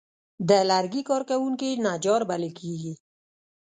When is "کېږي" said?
2.59-2.93